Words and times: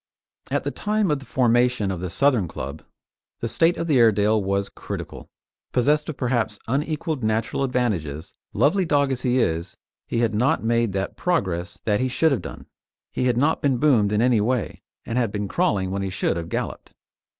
At 0.49 0.63
the 0.63 0.71
time 0.71 1.11
of 1.11 1.19
the 1.19 1.27
formation 1.27 1.91
of 1.91 1.99
the 2.01 2.09
Southern 2.09 2.47
club 2.47 2.81
the 3.39 3.47
state 3.47 3.77
of 3.77 3.85
the 3.85 3.99
Airedale 3.99 4.41
was 4.43 4.67
critical; 4.67 5.29
possessed 5.73 6.09
of 6.09 6.17
perhaps 6.17 6.57
unequalled 6.67 7.23
natural 7.23 7.61
advantages, 7.63 8.33
lovely 8.51 8.83
dog 8.83 9.11
as 9.11 9.21
he 9.21 9.37
is, 9.37 9.77
he 10.07 10.21
had 10.21 10.33
not 10.33 10.63
made 10.63 10.93
that 10.93 11.17
progress 11.17 11.79
that 11.85 11.99
he 11.99 12.07
should 12.07 12.31
have 12.31 12.41
done. 12.41 12.65
He 13.11 13.25
had 13.25 13.37
not 13.37 13.61
been 13.61 13.77
boomed 13.77 14.11
in 14.11 14.23
any 14.23 14.41
way, 14.41 14.81
and 15.05 15.19
had 15.19 15.31
been 15.31 15.47
crawling 15.47 15.91
when 15.91 16.01
he 16.01 16.09
should 16.09 16.35
have 16.35 16.49
galloped. 16.49 16.93